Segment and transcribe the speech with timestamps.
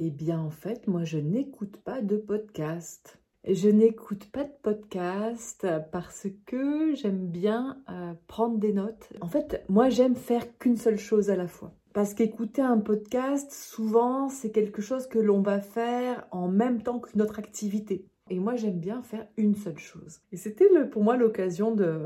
[0.00, 3.18] Eh bien, en fait, moi, je n'écoute pas de podcast.
[3.44, 9.08] Je n'écoute pas de podcast parce que j'aime bien euh, prendre des notes.
[9.20, 11.74] En fait, moi, j'aime faire qu'une seule chose à la fois.
[11.94, 17.00] Parce qu'écouter un podcast, souvent, c'est quelque chose que l'on va faire en même temps
[17.00, 18.06] qu'une autre activité.
[18.30, 20.20] Et moi, j'aime bien faire une seule chose.
[20.30, 22.04] Et c'était pour moi l'occasion de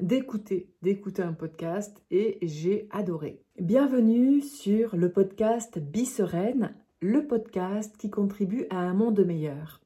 [0.00, 3.42] d'écouter, d'écouter un podcast et j'ai adoré.
[3.60, 9.80] Bienvenue sur le podcast Bissereine, le podcast qui contribue à un monde meilleur.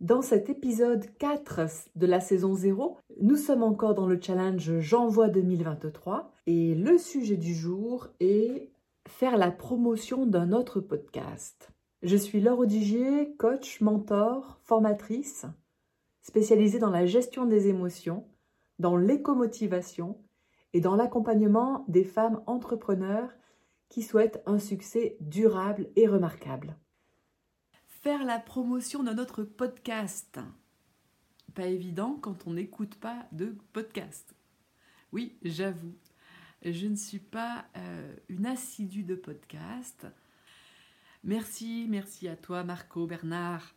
[0.00, 1.60] Dans cet épisode 4
[1.94, 7.36] de la saison 0, nous sommes encore dans le challenge J'envoie 2023 et le sujet
[7.36, 8.68] du jour est
[9.06, 11.70] faire la promotion d'un autre podcast.
[12.02, 15.46] Je suis Laure Odigier, coach, mentor, formatrice,
[16.22, 18.26] spécialisée dans la gestion des émotions,
[18.80, 20.18] dans l'écomotivation
[20.72, 23.30] et dans l'accompagnement des femmes entrepreneurs
[23.88, 26.76] qui souhaitent un succès durable et remarquable.
[27.86, 30.38] Faire la promotion de notre podcast.
[31.54, 34.34] Pas évident quand on n'écoute pas de podcast.
[35.12, 35.94] Oui, j'avoue,
[36.62, 40.06] je ne suis pas euh, une assidue de podcast.
[41.24, 43.74] Merci, merci à toi Marco, Bernard,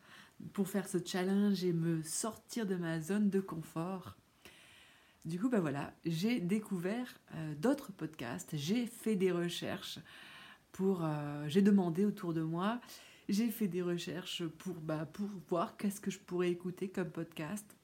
[0.53, 4.16] pour faire ce challenge et me sortir de ma zone de confort.
[5.23, 10.00] Du coup, ben voilà, j'ai découvert euh, d'autres podcasts, j'ai fait des recherches
[10.72, 12.81] pour, euh, j'ai demandé autour de moi,
[13.30, 17.77] j'ai fait des recherches pour, bah, pour voir qu'est-ce que je pourrais écouter comme podcast.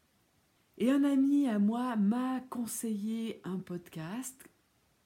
[0.80, 4.48] Et un ami à moi m'a conseillé un podcast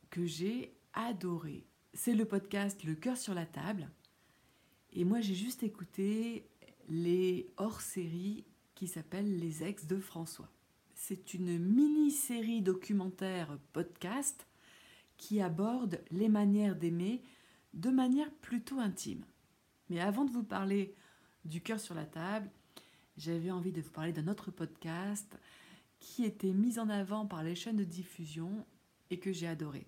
[0.09, 1.65] que j'ai adoré.
[1.93, 3.89] C'est le podcast Le cœur sur la table.
[4.93, 6.49] Et moi, j'ai juste écouté
[6.87, 10.49] les hors-séries qui s'appellent Les ex de François.
[11.03, 14.45] C'est une mini-série documentaire podcast
[15.17, 17.23] qui aborde les manières d'aimer
[17.73, 19.25] de manière plutôt intime.
[19.89, 20.93] Mais avant de vous parler
[21.43, 22.51] du cœur sur la table,
[23.17, 25.39] j'avais envie de vous parler d'un autre podcast
[25.99, 28.63] qui était mis en avant par les chaînes de diffusion
[29.09, 29.87] et que j'ai adoré.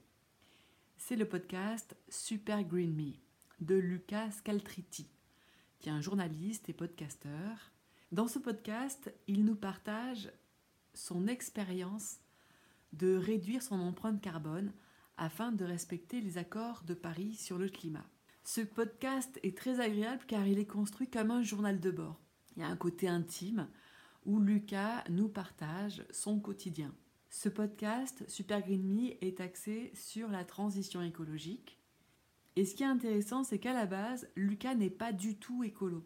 [0.97, 3.13] C'est le podcast Super Green Me
[3.63, 5.07] de Lucas Scaltriti,
[5.79, 7.71] qui est un journaliste et podcasteur.
[8.11, 10.31] Dans ce podcast, il nous partage
[10.93, 12.19] son expérience
[12.93, 14.71] de réduire son empreinte carbone
[15.17, 18.05] afin de respecter les accords de Paris sur le climat.
[18.43, 22.19] Ce podcast est très agréable car il est construit comme un journal de bord.
[22.55, 23.67] Il y a un côté intime
[24.25, 26.93] où Lucas nous partage son quotidien.
[27.29, 31.79] Ce podcast, Super Green Me, est axé sur la transition écologique.
[32.55, 36.05] Et ce qui est intéressant, c'est qu'à la base, Lucas n'est pas du tout écolo.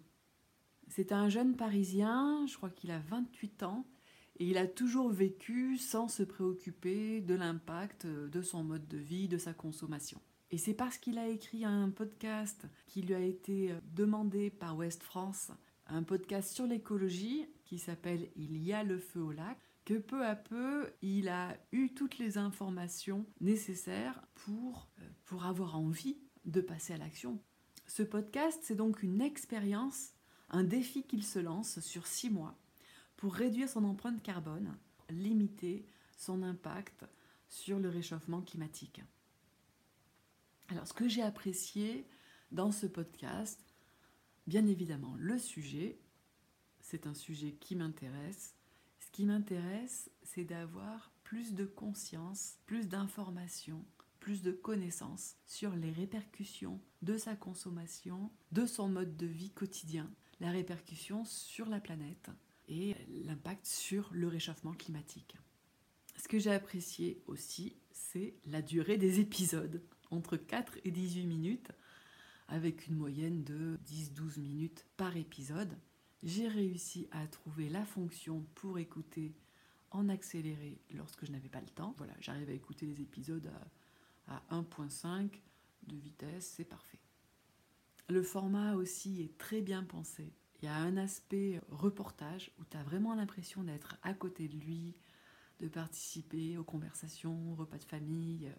[0.87, 3.85] C'est un jeune Parisien, je crois qu'il a 28 ans,
[4.37, 9.27] et il a toujours vécu sans se préoccuper de l'impact de son mode de vie,
[9.27, 10.21] de sa consommation.
[10.51, 15.03] Et c'est parce qu'il a écrit un podcast qui lui a été demandé par West
[15.03, 15.51] France,
[15.87, 20.25] un podcast sur l'écologie qui s'appelle Il y a le feu au lac, que peu
[20.25, 26.59] à peu, il a eu toutes les informations nécessaires pour, euh, pour avoir envie de
[26.59, 27.39] passer à l'action.
[27.85, 30.11] Ce podcast, c'est donc une expérience,
[30.49, 32.57] un défi qu'il se lance sur six mois
[33.17, 34.77] pour réduire son empreinte carbone,
[35.09, 35.85] limiter
[36.15, 37.05] son impact
[37.49, 39.01] sur le réchauffement climatique.
[40.69, 42.07] Alors ce que j'ai apprécié
[42.51, 43.59] dans ce podcast,
[44.47, 45.99] bien évidemment le sujet,
[46.79, 48.55] c'est un sujet qui m'intéresse.
[48.99, 53.83] Ce qui m'intéresse, c'est d'avoir plus de conscience, plus d'informations,
[54.19, 60.09] plus de connaissances sur les répercussions de sa consommation, de son mode de vie quotidien,
[60.39, 62.29] la répercussion sur la planète,
[62.67, 62.95] et
[63.25, 65.37] l'impact sur le réchauffement climatique.
[66.17, 71.71] Ce que j'ai apprécié aussi, c'est la durée des épisodes, entre 4 et 18 minutes,
[72.47, 75.77] avec une moyenne de 10-12 minutes par épisode.
[76.23, 79.35] J'ai réussi à trouver la fonction pour écouter
[79.91, 81.93] en accéléré lorsque je n'avais pas le temps.
[81.97, 83.49] Voilà, j'arrive à écouter les épisodes
[84.27, 85.29] à, à 1.5
[85.87, 86.99] de vitesse, c'est parfait.
[88.09, 90.31] Le format aussi est très bien pensé.
[90.61, 94.57] Il y a un aspect reportage où tu as vraiment l'impression d'être à côté de
[94.57, 94.95] lui,
[95.59, 98.51] de participer aux conversations, aux repas de famille,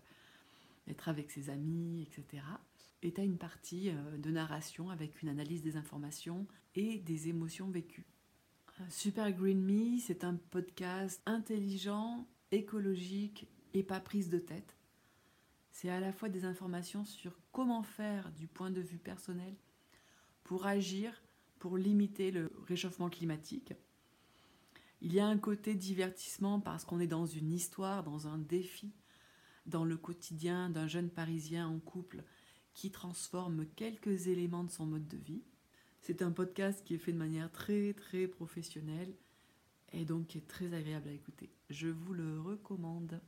[0.87, 2.43] d'être avec ses amis, etc.
[3.03, 7.29] Et tu as une partie euh, de narration avec une analyse des informations et des
[7.29, 8.07] émotions vécues.
[8.89, 14.77] Super Green Me, c'est un podcast intelligent, écologique et pas prise de tête.
[15.73, 19.55] C'est à la fois des informations sur comment faire du point de vue personnel
[20.45, 21.21] pour agir
[21.59, 23.75] pour limiter le réchauffement climatique.
[25.01, 28.93] Il y a un côté divertissement parce qu'on est dans une histoire, dans un défi,
[29.67, 32.25] dans le quotidien d'un jeune Parisien en couple
[32.75, 35.43] qui transforme quelques éléments de son mode de vie.
[36.01, 39.15] C'est un podcast qui est fait de manière très très professionnelle
[39.93, 41.51] et donc qui est très agréable à écouter.
[41.71, 43.21] Je vous le recommande.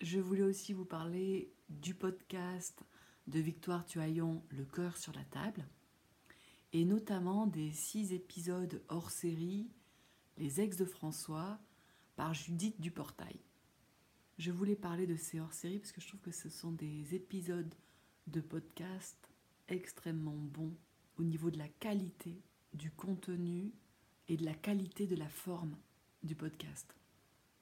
[0.00, 2.84] Je voulais aussi vous parler du podcast
[3.26, 5.66] de Victoire Tuaillon, Le cœur sur la table,
[6.72, 9.70] et notamment des six épisodes hors série,
[10.38, 11.58] Les ex de François,
[12.16, 13.40] par Judith Duportail.
[14.38, 17.14] Je voulais parler de ces hors série parce que je trouve que ce sont des
[17.14, 17.74] épisodes
[18.26, 19.16] de podcast
[19.68, 20.74] extrêmement bons
[21.18, 22.40] au niveau de la qualité
[22.72, 23.72] du contenu
[24.28, 25.76] et de la qualité de la forme
[26.22, 26.94] du podcast.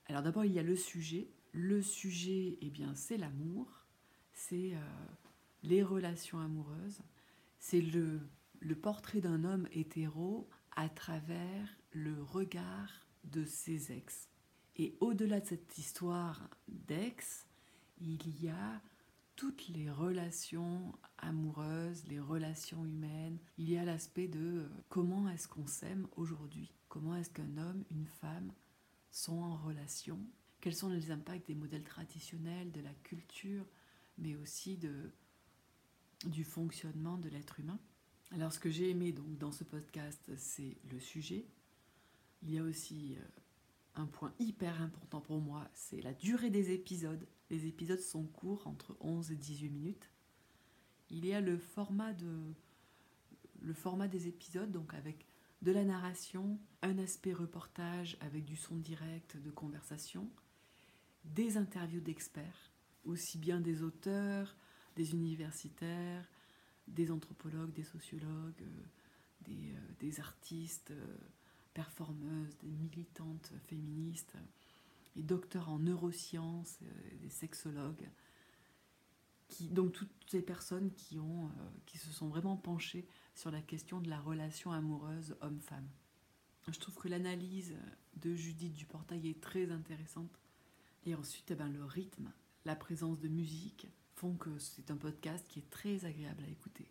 [0.06, 1.28] Alors d'abord, il y a le sujet.
[1.52, 3.86] Le sujet, eh bien, c'est l'amour,
[4.32, 4.80] c'est euh,
[5.62, 7.00] les relations amoureuses,
[7.58, 8.20] c'est le,
[8.60, 14.28] le portrait d'un homme hétéro à travers le regard de ses ex.
[14.76, 17.46] Et au-delà de cette histoire d'ex,
[18.00, 18.80] il y a
[19.34, 23.38] toutes les relations amoureuses, les relations humaines.
[23.56, 27.84] Il y a l'aspect de euh, comment est-ce qu'on s'aime aujourd'hui, comment est-ce qu'un homme,
[27.90, 28.52] une femme
[29.10, 30.18] sont en relation,
[30.60, 33.64] quels sont les impacts des modèles traditionnels, de la culture,
[34.16, 35.12] mais aussi de,
[36.24, 37.78] du fonctionnement de l'être humain?
[38.30, 41.46] Alors ce que j'ai aimé donc dans ce podcast, c'est le sujet.
[42.42, 43.22] Il y a aussi euh,
[43.94, 47.26] un point hyper important pour moi, c'est la durée des épisodes.
[47.50, 50.10] Les épisodes sont courts, entre 11 et 18 minutes.
[51.10, 52.54] Il y a le format, de,
[53.62, 55.26] le format des épisodes, donc avec
[55.62, 60.30] de la narration, un aspect reportage avec du son direct de conversation,
[61.24, 62.72] des interviews d'experts,
[63.04, 64.54] aussi bien des auteurs,
[64.96, 66.28] des universitaires,
[66.94, 68.82] des anthropologues, des sociologues, euh,
[69.42, 71.16] des, euh, des artistes, euh,
[71.74, 74.36] performeuses, des militantes féministes,
[75.16, 76.78] et docteurs en neurosciences,
[77.20, 78.08] des sexologues,
[79.48, 81.18] qui, donc toutes ces personnes qui,
[81.96, 85.88] se sont vraiment penchées sur la question de la relation amoureuse homme-femme.
[86.68, 87.74] Je trouve que l'analyse
[88.16, 90.38] de Judith Duportail est très intéressante.
[91.06, 92.30] Et ensuite, eh ben, le rythme,
[92.64, 93.86] la présence de musique
[94.18, 96.88] font que c'est un podcast qui est très agréable à écouter.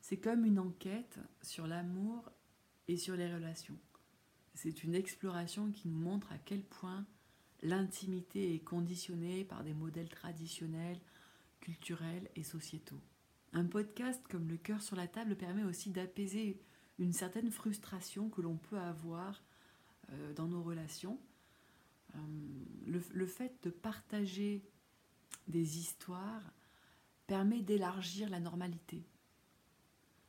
[0.00, 2.30] C'est comme une enquête sur l'amour
[2.88, 3.78] et sur les relations.
[4.54, 7.04] C'est une exploration qui nous montre à quel point
[7.62, 10.98] l'intimité est conditionnée par des modèles traditionnels,
[11.60, 13.02] culturels et sociétaux.
[13.52, 16.58] Un podcast comme Le cœur sur la table permet aussi d'apaiser
[16.98, 19.42] une certaine frustration que l'on peut avoir
[20.10, 21.20] euh, dans nos relations.
[22.14, 22.18] Euh,
[22.86, 24.64] le, le, fait de partager
[25.48, 26.52] des histoires
[27.26, 29.04] permet d'élargir la normalité.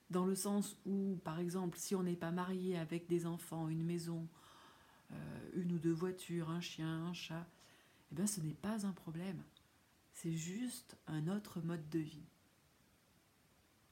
[0.10, 3.84] Dans le sens où, par exemple, si on n'est pas marié avec des enfants, une
[3.84, 4.28] maison,
[5.12, 7.46] euh, une ou deux voitures, un chien, un chat,
[8.12, 9.44] eh bien ce n'est pas un problème.
[10.14, 12.26] C'est juste un autre mode de vie.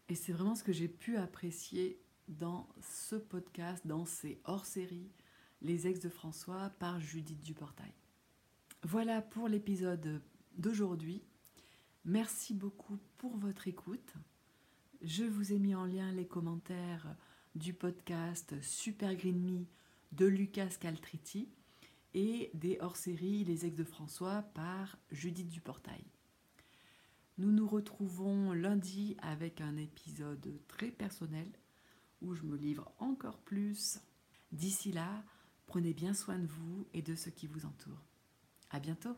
[0.08, 5.12] Et c'est vraiment ce que j'ai pu apprécier dans ce podcast, dans ces hors-séries,
[5.62, 7.94] Les ex de François par Judith Duportail.
[8.84, 10.22] Voilà pour l'épisode
[10.58, 11.24] d'aujourd'hui.
[12.06, 14.14] Merci beaucoup pour votre écoute.
[15.02, 17.16] Je vous ai mis en lien les commentaires
[17.56, 19.66] du podcast Super Green Me
[20.12, 21.50] de Lucas Caltriti
[22.14, 26.04] et des hors-séries Les ex de François par Judith Duportail.
[27.38, 31.52] Nous nous retrouvons lundi avec un épisode très personnel
[32.22, 34.00] où je me livre encore plus.
[34.52, 35.24] D'ici là,
[35.66, 38.06] prenez bien soin de vous et de ceux qui vous entourent.
[38.70, 39.18] À bientôt!